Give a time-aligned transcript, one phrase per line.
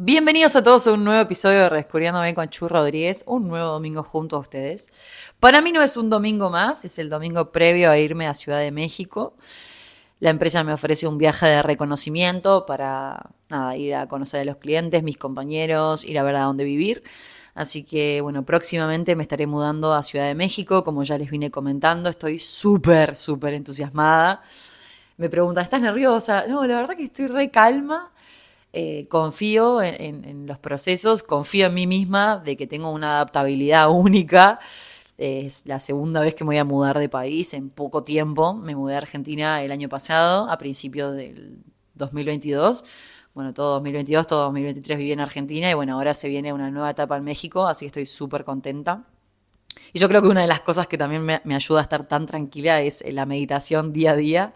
[0.00, 4.04] Bienvenidos a todos a un nuevo episodio de Redescubriéndome con Chu Rodríguez, un nuevo domingo
[4.04, 4.92] junto a ustedes.
[5.40, 8.60] Para mí no es un domingo más, es el domingo previo a irme a Ciudad
[8.60, 9.34] de México.
[10.20, 13.28] La empresa me ofrece un viaje de reconocimiento para
[13.76, 17.02] ir a conocer a los clientes, mis compañeros, ir a ver a dónde vivir.
[17.56, 21.50] Así que, bueno, próximamente me estaré mudando a Ciudad de México, como ya les vine
[21.50, 22.08] comentando.
[22.08, 24.42] Estoy súper, súper entusiasmada.
[25.16, 26.46] Me pregunta, ¿estás nerviosa?
[26.46, 28.12] No, la verdad que estoy re calma
[28.72, 34.60] eh, confío en, los procesos, confío en mí misma de que tengo una adaptabilidad única.
[35.16, 38.54] Es la segunda vez que me voy a mudar de país en poco tiempo.
[38.54, 41.58] Me mudé a Argentina el año pasado, a principios del
[41.94, 42.84] 2022.
[43.34, 46.90] Bueno, todo 2022, todo 2023 viví en Argentina y bueno, ahora se viene una nueva
[46.90, 49.04] etapa en México, así que estoy súper contenta.
[49.92, 52.06] Y yo creo que una de las cosas que también me, me ayuda a estar
[52.06, 54.54] tan tranquila es la meditación día a día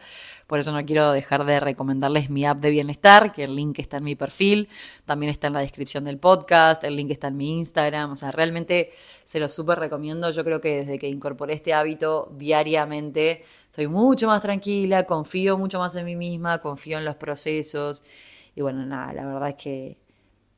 [0.52, 3.96] por eso no quiero dejar de recomendarles mi app de bienestar, que el link está
[3.96, 4.68] en mi perfil,
[5.06, 8.32] también está en la descripción del podcast, el link está en mi Instagram, o sea,
[8.32, 8.90] realmente
[9.24, 10.30] se lo súper recomiendo.
[10.30, 15.78] Yo creo que desde que incorporé este hábito diariamente, estoy mucho más tranquila, confío mucho
[15.78, 18.02] más en mí misma, confío en los procesos.
[18.54, 19.98] Y bueno, nada, la verdad es que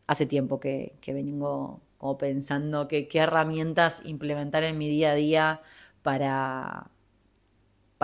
[0.09, 5.63] hace tiempo que, vengo como pensando qué herramientas implementar en mi día a día
[6.03, 6.91] para,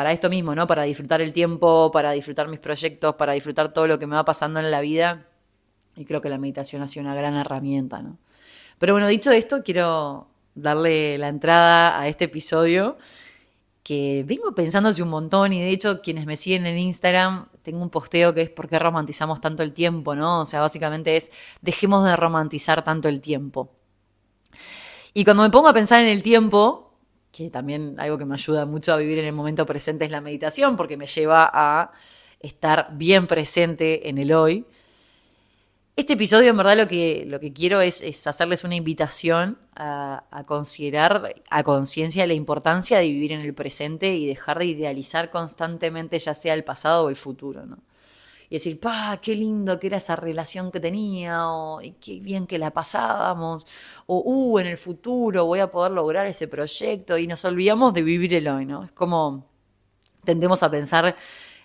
[0.00, 0.66] para esto mismo, ¿no?
[0.66, 4.24] Para disfrutar el tiempo, para disfrutar mis proyectos, para disfrutar todo lo que me va
[4.24, 5.26] pasando en la vida.
[5.94, 8.16] Y creo que la meditación ha sido una gran herramienta, ¿no?
[8.78, 12.96] Pero bueno, dicho esto, quiero darle la entrada a este episodio
[13.82, 17.82] que vengo pensando hace un montón y de hecho quienes me siguen en Instagram tengo
[17.82, 20.40] un posteo que es por qué romantizamos tanto el tiempo, ¿no?
[20.40, 23.70] O sea, básicamente es dejemos de romantizar tanto el tiempo.
[25.12, 26.89] Y cuando me pongo a pensar en el tiempo,
[27.32, 30.20] que también algo que me ayuda mucho a vivir en el momento presente es la
[30.20, 31.92] meditación, porque me lleva a
[32.40, 34.64] estar bien presente en el hoy.
[35.96, 40.44] Este episodio, en verdad, lo que, lo que quiero es, hacerles una invitación a, a
[40.44, 46.18] considerar a conciencia la importancia de vivir en el presente y dejar de idealizar constantemente,
[46.18, 47.66] ya sea el pasado o el futuro.
[47.66, 47.78] ¿no?
[48.50, 52.58] Y decir, pa, qué lindo que era esa relación que tenía, o qué bien que
[52.58, 53.66] la pasábamos,
[54.06, 58.02] o, uh, en el futuro voy a poder lograr ese proyecto, y nos olvidamos de
[58.02, 58.84] vivir el hoy, ¿no?
[58.84, 59.46] Es como
[60.24, 61.16] tendemos a pensar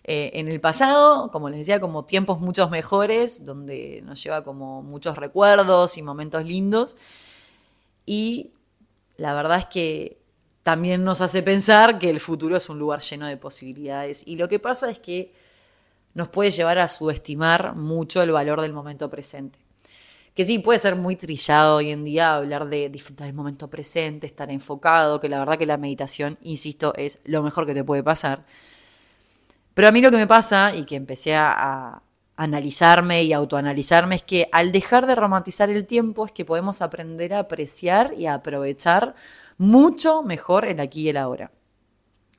[0.03, 4.83] eh, en el pasado, como les decía, como tiempos muchos mejores, donde nos lleva como
[4.83, 6.97] muchos recuerdos y momentos lindos,
[8.05, 8.51] y
[9.17, 10.19] la verdad es que
[10.61, 14.23] también nos hace pensar que el futuro es un lugar lleno de posibilidades.
[14.25, 15.33] Y lo que pasa es que
[16.15, 19.59] nos puede llevar a subestimar mucho el valor del momento presente.
[20.33, 24.25] Que sí, puede ser muy trillado hoy en día hablar de disfrutar el momento presente,
[24.25, 28.03] estar enfocado, que la verdad que la meditación, insisto, es lo mejor que te puede
[28.03, 28.45] pasar.
[29.73, 32.01] Pero a mí lo que me pasa y que empecé a,
[32.37, 37.33] analizarme y autoanalizarme es que al dejar de romantizar el tiempo es que podemos aprender
[37.33, 39.15] a apreciar y a aprovechar
[39.57, 41.51] mucho mejor el aquí y el ahora.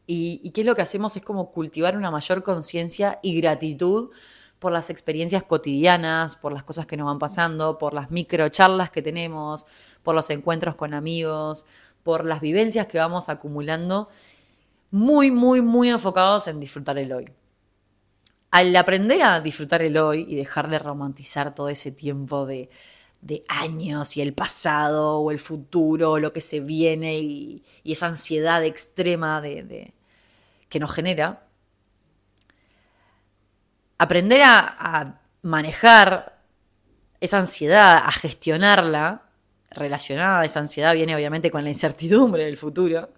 [0.06, 4.11] Y, qué es lo que hacemos es como cultivar una mayor conciencia y gratitud
[4.59, 9.03] por las experiencias cotidianas, por las cosas que nos van pasando, por las microcharlas que
[9.03, 9.66] tenemos,
[10.03, 11.66] por los encuentros con amigos,
[12.03, 14.09] por las vivencias que vamos acumulando,
[14.93, 17.27] muy, muy, muy enfocados en disfrutar el hoy.
[18.53, 22.71] Al aprender a disfrutar el hoy y dejar de romantizar todo ese tiempo de,
[23.49, 28.65] años y el pasado o el futuro, o lo que se viene y, esa ansiedad
[28.65, 29.93] extrema de,
[30.76, 31.42] que nos genera,
[33.97, 36.42] aprender a, manejar
[37.19, 39.22] esa ansiedad, a gestionarla,
[39.70, 43.09] relacionada a esa ansiedad viene obviamente con la incertidumbre del futuro,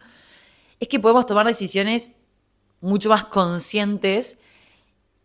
[0.78, 2.12] es que podemos tomar decisiones
[2.80, 4.38] mucho más conscientes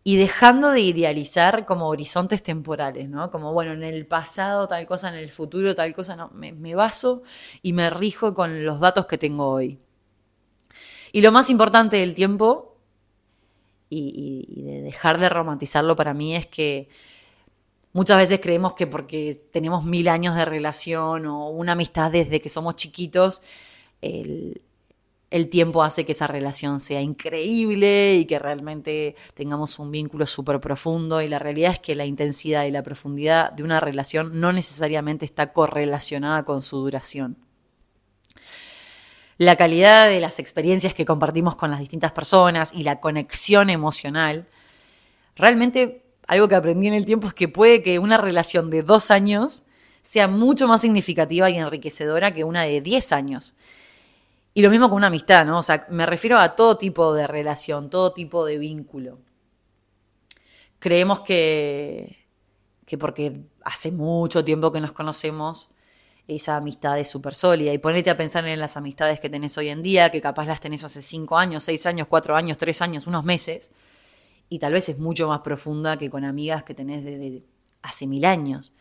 [0.02, 3.30] y dejando de idealizar como horizontes temporales, ¿no?
[3.30, 6.74] Como, bueno, en el pasado tal cosa, en el futuro tal cosa, no, me, me
[6.74, 7.22] baso
[7.62, 9.78] y me rijo con los datos que tengo hoy.
[11.14, 12.76] Y lo más importante del tiempo
[13.88, 16.88] y, de dejar de romantizarlo para mí es que
[17.92, 22.48] muchas veces creemos que porque tenemos mil años de relación o una amistad desde que
[22.48, 23.42] somos chiquitos,
[24.02, 24.60] el,
[25.30, 30.58] el tiempo hace que esa relación sea increíble y que realmente tengamos un vínculo súper
[30.58, 31.22] profundo.
[31.22, 35.24] Y la realidad es que la intensidad y la profundidad de una relación no necesariamente
[35.24, 37.43] está correlacionada con su duración
[39.38, 44.46] la calidad de las experiencias que compartimos con las distintas personas y la conexión emocional,
[45.36, 49.10] realmente algo que aprendí en el tiempo es que puede que una relación de dos
[49.10, 49.64] años
[50.02, 53.54] sea mucho más significativa y enriquecedora que una de diez años.
[54.52, 55.58] Y lo mismo con una amistad, ¿no?
[55.58, 59.18] O sea, me refiero a todo tipo de relación, todo tipo de vínculo.
[60.78, 62.18] Creemos que,
[62.86, 65.73] que porque hace mucho tiempo que nos conocemos,
[66.26, 67.72] esa amistad es súper sólida.
[67.72, 70.60] Y ponete a pensar en las amistades que tenés hoy en día, que capaz las
[70.60, 73.70] tenés hace cinco años, seis años, cuatro años, tres años, unos meses,
[74.48, 77.42] y tal vez es mucho más profunda que con amigas que tenés desde
[77.82, 78.72] hace mil años.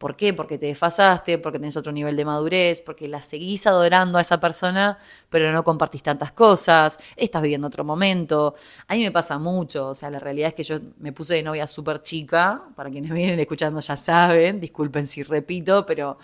[0.00, 0.32] ¿Por qué?
[0.32, 4.40] Porque te desfasaste, porque tenés otro nivel de madurez, porque la seguís adorando a esa
[4.40, 4.98] persona,
[5.28, 8.54] pero no compartís tantas cosas, estás viviendo otro momento.
[8.88, 11.42] A mí me pasa mucho, o sea, la realidad es que yo me puse de
[11.42, 16.18] novia súper chica, para quienes vienen escuchando ya saben, disculpen si repito, pero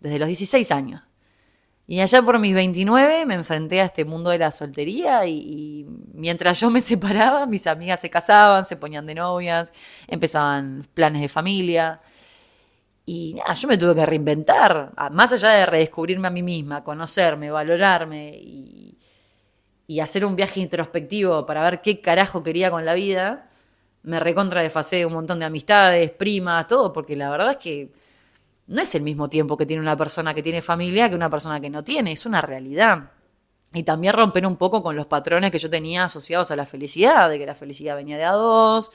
[0.00, 1.02] desde los 16 años.
[1.90, 6.60] Y allá por mis 29 me enfrenté a este mundo de la soltería y, mientras
[6.60, 9.72] yo me separaba, mis amigas se casaban, se ponían de novias,
[10.06, 12.00] empezaban planes de familia.
[13.04, 17.50] Y nada, yo me tuve que reinventar, más allá de redescubrirme a mí misma, conocerme,
[17.50, 18.96] valorarme y,
[20.00, 23.48] hacer un viaje introspectivo para ver qué carajo quería con la vida,
[24.04, 27.92] me recontra desfasé un montón de amistades, primas, todo, porque la verdad es que
[28.70, 31.60] no es el mismo tiempo que tiene una persona que tiene familia que una persona
[31.60, 33.10] que no tiene, es una realidad.
[33.72, 37.28] Y también romper un poco con los patrones que yo tenía asociados a la felicidad,
[37.28, 38.92] de que la felicidad venía de a dos,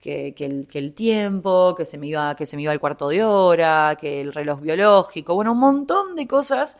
[0.00, 0.34] que,
[0.72, 4.20] el, tiempo, que se, me iba, que se me iba el cuarto de hora, que
[4.20, 6.78] el reloj biológico, bueno, un montón de cosas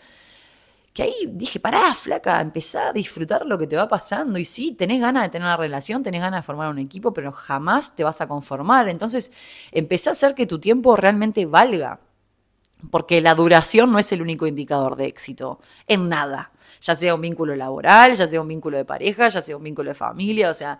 [0.94, 4.38] que ahí dije, pará, flaca, empezá a disfrutar lo que te va pasando.
[4.38, 7.32] Y sí, tenés ganas de tener una relación, tenés ganas de formar un equipo, pero
[7.32, 8.88] jamás te vas a conformar.
[8.88, 9.32] Entonces,
[9.73, 12.00] empezá a hacer que tu tiempo realmente valga.
[12.91, 16.51] Porque la duración no es el único indicador de éxito en nada.
[16.81, 19.91] Ya sea un vínculo laboral, ya sea un vínculo de pareja, ya sea un vínculo
[19.91, 20.79] de familia, o sea,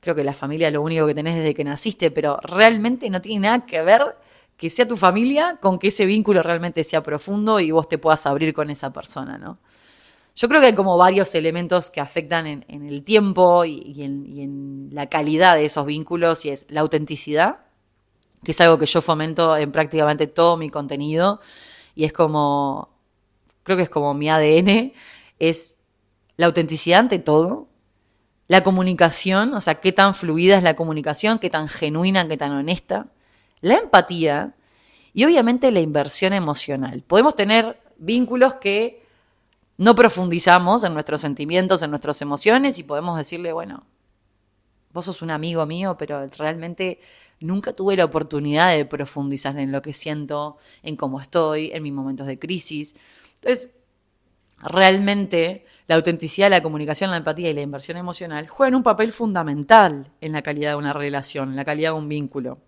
[0.00, 3.20] creo que la familia es lo único que tenés desde que naciste, pero realmente no
[3.22, 4.16] tiene nada que ver
[4.56, 8.26] que sea tu familia con que ese vínculo realmente sea profundo y vos te puedas
[8.26, 9.58] abrir con esa persona, ¿no?
[10.36, 14.42] Yo creo que hay como varios elementos que afectan en, el tiempo y, en, y,
[14.42, 17.58] en, la calidad de esos vínculos y es la autenticidad,
[18.44, 21.40] que es algo que yo fomento en prácticamente todo mi contenido
[21.94, 22.90] y es como,
[23.62, 24.92] creo que es como mi ADN,
[25.38, 25.76] es
[26.36, 27.68] la autenticidad ante todo,
[28.46, 32.52] la comunicación, o sea, qué tan fluida es la comunicación, qué tan genuina, qué tan
[32.52, 33.06] honesta.
[33.60, 34.54] La empatía
[35.14, 37.02] y obviamente la inversión emocional.
[37.06, 39.02] Podemos tener vínculos que
[39.78, 43.84] no profundizamos en nuestros sentimientos, en nuestras emociones y podemos decirle, bueno,
[44.92, 47.00] vos sos un amigo mío, pero realmente
[47.40, 51.92] nunca tuve la oportunidad de profundizar en lo que siento, en cómo estoy, en mis
[51.92, 52.94] momentos de crisis.
[53.36, 53.74] Entonces,
[54.58, 60.10] realmente la autenticidad, la comunicación, la empatía y la inversión emocional juegan un papel fundamental
[60.20, 62.58] en la calidad de una relación, en la calidad de un vínculo.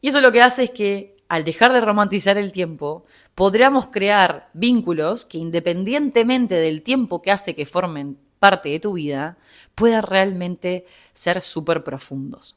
[0.00, 3.04] Y eso lo que hace es que al dejar de romantizar el tiempo,
[3.34, 9.38] podríamos crear vínculos que independientemente del tiempo que hace que formen parte de tu vida,
[9.74, 12.56] puedan realmente ser súper profundos.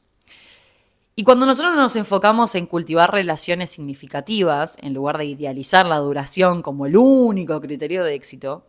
[1.20, 6.62] Y cuando nosotros nos enfocamos en cultivar relaciones significativas, en lugar de idealizar la duración
[6.62, 8.64] como el único criterio de éxito,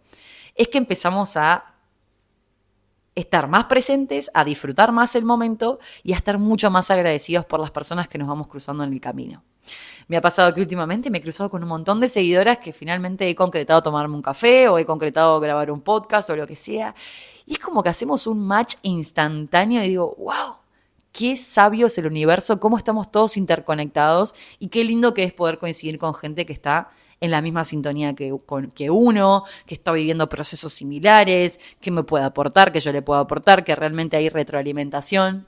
[0.55, 1.75] es que empezamos a
[3.15, 7.61] estar más presentes, a disfrutar más el momento y a estar mucho más agradecidos por
[7.61, 9.45] las personas que nos vamos cruzando en el camino.
[10.09, 13.29] Me ha pasado que últimamente me he cruzado con un montón de seguidoras que finalmente
[13.29, 16.95] he concretado tomarme un café o he concretado grabar un podcast o lo que sea.
[17.45, 20.60] Y es como que hacemos un match instantáneo y digo, wow,
[21.11, 25.57] qué sabio es el universo, cómo estamos todos interconectados y qué lindo que es poder
[25.57, 28.33] coincidir con gente que está en la misma sintonía que,
[28.89, 33.63] uno, que está viviendo procesos similares, que me puede aportar, que yo le puedo aportar,
[33.63, 35.47] que realmente hay retroalimentación.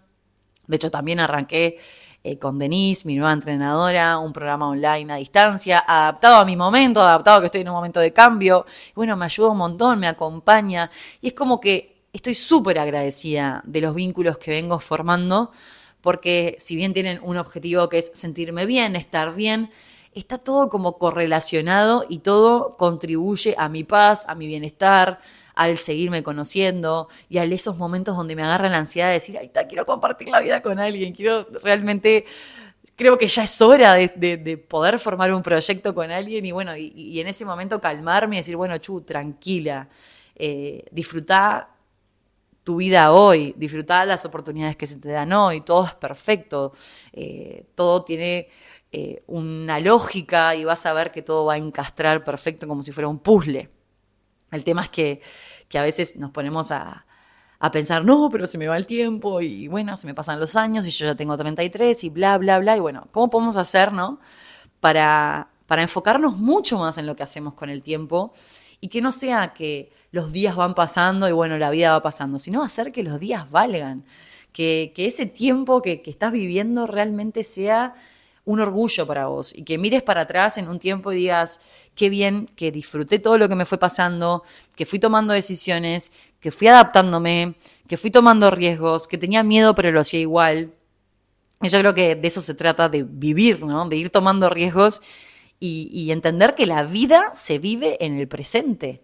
[0.67, 1.79] De hecho, también arranqué
[2.24, 7.01] eh, con Denise, mi nueva entrenadora, un programa online a distancia, adaptado a mi momento,
[7.01, 8.65] adaptado a que estoy en un momento de cambio.
[8.93, 10.91] Bueno, me ayuda un montón, me acompaña.
[11.22, 15.51] Y es como que estoy súper agradecida de los vínculos que vengo formando,
[16.01, 19.72] porque si bien tienen un objetivo que es sentirme bien, estar bien,
[20.13, 25.20] está todo como correlacionado y todo contribuye a mi paz, a mi bienestar,
[25.55, 29.48] al seguirme conociendo y a esos momentos donde me agarra la ansiedad de decir, ay,
[29.48, 32.25] está, quiero compartir la vida con alguien, quiero realmente,
[32.96, 36.51] creo que ya es hora de, de, de poder formar un proyecto con alguien y
[36.51, 39.89] bueno, y, en ese momento calmarme y decir, bueno, Chu, tranquila,
[40.36, 41.73] eh, disfrutar
[42.63, 46.74] tu vida hoy, disfrutar las oportunidades que se te dan hoy, todo es perfecto,
[47.12, 48.48] eh, todo tiene
[48.91, 52.91] eh, una lógica y vas a ver que todo va a encastrar perfecto como si
[52.91, 53.70] fuera un puzzle.
[54.51, 55.22] El tema es que,
[55.67, 57.05] que a veces nos ponemos a,
[57.60, 60.55] a, pensar, no, pero se me va el tiempo y bueno, se me pasan los
[60.55, 62.77] años y yo ya tengo 33 y bla, bla, bla.
[62.77, 64.20] Y bueno, ¿cómo podemos hacer, no?
[64.79, 68.32] Para, para enfocarnos mucho más en lo que hacemos con el tiempo
[68.79, 72.38] y que no sea que los días van pasando y bueno, la vida va pasando,
[72.38, 74.05] sino hacer que los días valgan
[74.53, 77.96] que, ese tiempo que, estás viviendo realmente sea
[78.46, 81.60] un orgullo para vos y que mires para atrás en un tiempo y digas,
[81.96, 84.43] qué bien que disfruté todo lo que me fue pasando,
[84.75, 87.55] que fui tomando decisiones, que fui adaptándome,
[87.88, 90.74] que fui tomando riesgos, que tenía miedo pero lo hacía igual.
[91.60, 93.89] Y yo creo que de eso se trata, de vivir, ¿no?
[93.89, 95.01] De ir tomando riesgos
[95.60, 99.01] y entender que la vida se vive en el presente.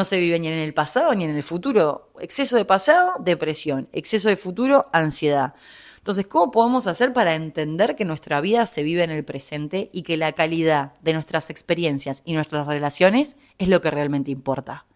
[0.00, 2.10] No se vive ni en el pasado ni en el futuro.
[2.20, 3.90] Exceso de pasado, depresión.
[3.92, 5.52] Exceso de futuro, ansiedad.
[5.98, 10.00] Entonces, ¿cómo podemos hacer para entender que nuestra vida se vive en el presente y
[10.00, 14.86] que la calidad de nuestras experiencias y nuestras relaciones es lo que realmente importa?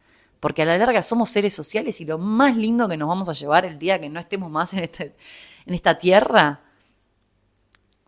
[0.40, 3.34] Porque a la larga somos seres sociales y lo más lindo que nos vamos a
[3.34, 5.14] llevar el día que no estemos más en, este,
[5.66, 6.62] en esta tierra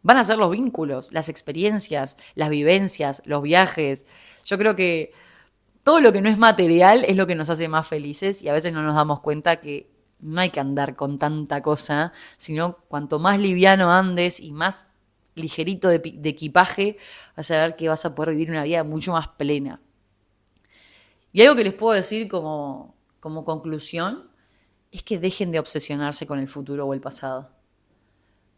[0.02, 4.06] van a ser los vínculos, las experiencias, las vivencias, los viajes.
[4.46, 5.12] Yo creo que
[5.86, 8.52] todo lo que no es material es lo que nos hace más felices y a
[8.52, 9.88] veces no nos damos cuenta que
[10.18, 14.88] no hay que andar con tanta cosa, sino cuanto más liviano andes y más
[15.36, 16.98] ligerito de, equipaje,
[17.36, 19.80] vas a ver que vas a poder vivir una vida mucho más plena.
[21.32, 24.28] Y algo que les puedo decir como, como conclusión
[24.90, 27.52] es que dejen de obsesionarse con el futuro o el pasado.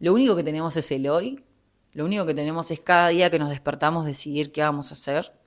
[0.01, 1.45] Lo único que tenemos es el hoy,
[1.93, 5.38] lo único que tenemos es cada día que nos despertamos decidir qué vamos a hacer.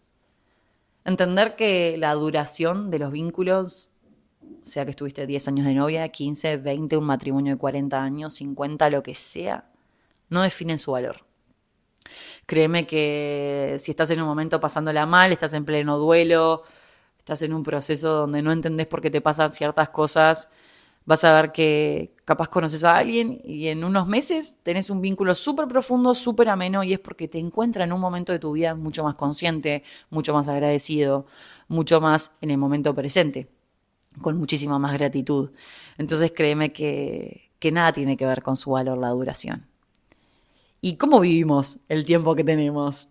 [1.03, 3.91] Entender que la duración de los vínculos
[4.63, 8.89] sea que estuviste 10 años de novia, 15, 20, un matrimonio de 40 años, 50,
[8.89, 9.65] lo que sea,
[10.29, 11.25] no definen su valor.
[12.45, 16.63] Créeme que si estás en un momento pasándola mal, estás en pleno duelo,
[17.17, 20.49] estás en un proceso donde no entendés por qué te pasan ciertas cosas,
[21.05, 25.35] vas a ver que capaz conoces a alguien y en unos meses tenés un vínculo
[25.35, 28.75] súper profundo, súper ameno y es porque te encuentra en un momento de tu vida
[28.75, 31.25] mucho más consciente, mucho más agradecido,
[31.67, 33.49] mucho más en el momento presente
[34.21, 35.51] con muchísima más gratitud.
[35.97, 39.67] Entonces créeme que, que nada tiene que ver con su valor la duración.
[40.81, 43.09] ¿Y cómo vivimos el tiempo que tenemos?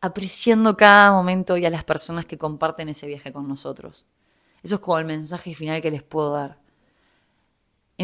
[0.00, 4.06] Apreciando cada momento y a las personas que comparten ese viaje con nosotros.
[4.62, 6.58] Eso es como el mensaje final que les puedo dar.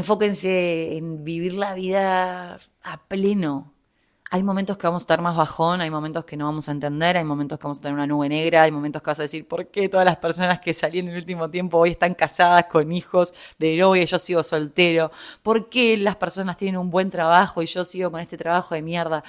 [0.01, 3.75] Enfóquense en vivir la vida a pleno,
[4.31, 7.19] hay momentos que vamos a estar más bajón, hay momentos que no vamos a entender,
[7.19, 9.47] hay momentos que vamos a tener una nube negra, hay momentos que vas a decir,
[9.47, 12.91] ¿por qué todas las personas que salí en el último tiempo hoy están casadas con
[12.93, 15.13] hijos de novia y yo sigo soltero?
[15.43, 18.81] ¿Por qué las personas tienen un buen trabajo y yo sigo con este trabajo de
[18.81, 19.23] mierda?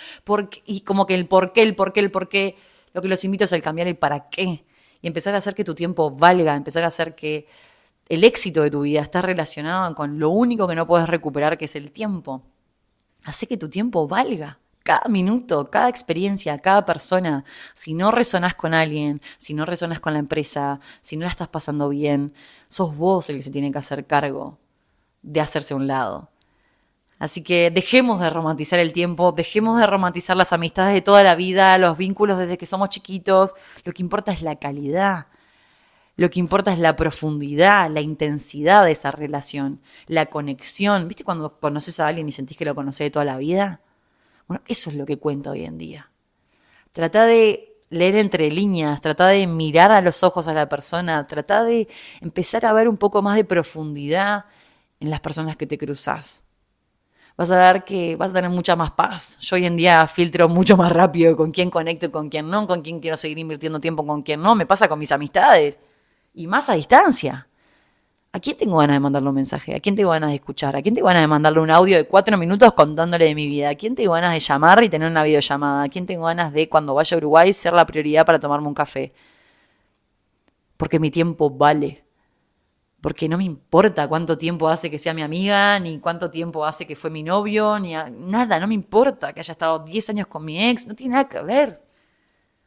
[0.65, 2.55] y como que el por qué, el por qué, el por qué,
[2.93, 4.63] lo que los invito es el cambiar el para qué
[5.01, 7.45] y empezar a hacer que tu tiempo valga, empezar a hacer que
[8.11, 11.63] el éxito de tu vida está relacionado con lo único que no puedes recuperar, que
[11.63, 12.41] es el tiempo.
[13.23, 18.73] Hace que tu tiempo valga cada minuto, cada experiencia, cada persona, si no resonás con
[18.73, 22.33] alguien, si no resonás con la empresa, si no la estás pasando bien,
[22.67, 24.59] sos vos el que se tiene que hacer cargo
[25.21, 26.31] de hacerse a un lado.
[27.17, 31.35] Así que dejemos de romantizar el tiempo, dejemos de romantizar las amistades de toda la
[31.35, 33.53] vida, los vínculos desde que somos chiquitos.
[33.85, 35.27] Lo que importa es la calidad.
[36.17, 41.07] Lo que importa es la profundidad, la intensidad de esa relación, la conexión.
[41.07, 43.81] ¿Viste cuando conoces a alguien y sentís que lo conoces de toda la vida?
[44.47, 46.11] Bueno, eso es lo que cuenta hoy en día.
[46.91, 51.63] Trata de leer entre líneas, trata de mirar a los ojos a la persona, trata
[51.63, 51.87] de
[52.19, 54.45] empezar a ver un poco más de profundidad
[54.99, 56.45] en las personas que te cruzas.
[57.37, 59.37] Vas a ver que vas a tener mucha más paz.
[59.39, 62.81] Yo hoy en día filtro mucho más rápido con quién conecto con quién no, con
[62.81, 64.53] quién quiero seguir invirtiendo tiempo, con quién no.
[64.55, 65.79] Me pasa con mis amistades
[66.33, 67.47] y más a distancia.
[68.33, 69.75] ¿A quién tengo ganas de mandarle un mensaje?
[69.75, 70.75] ¿A quién tengo ganas de escuchar?
[70.77, 73.69] ¿A quién tengo ganas de mandarle un audio de cuatro minutos contándole de mi vida?
[73.69, 75.83] ¿A quién tengo ganas de llamar y tener una videollamada?
[75.83, 78.73] ¿A quién tengo ganas de, cuando vaya a Uruguay, ser la prioridad para tomarme un
[78.73, 79.13] café?
[80.77, 82.05] Porque mi tiempo vale.
[83.01, 86.87] Porque no me importa cuánto tiempo hace que sea mi amiga, ni cuánto tiempo hace
[86.87, 88.59] que fue mi novio, ni nada.
[88.59, 90.87] No me importa que haya estado 10 años con mi ex.
[90.87, 91.90] No tiene nada que ver.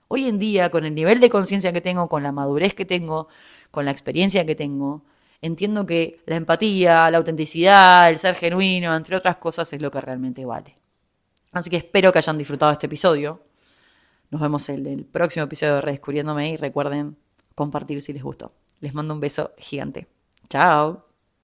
[0.08, 3.28] Hoy en día, con el nivel de conciencia que tengo, con la madurez que tengo,
[3.70, 5.02] con la experiencia que tengo,
[5.40, 10.00] entiendo que la empatía, la autenticidad, el ser genuino, entre otras cosas, es lo que
[10.00, 10.78] realmente vale.
[11.52, 13.42] Así que espero que hayan disfrutado este episodio.
[14.30, 17.16] Nos vemos en el próximo episodio de Redescubriéndome y recuerden
[17.54, 18.52] compartir si les gustó.
[18.80, 20.08] Les mando un beso gigante.
[20.48, 21.13] Chao.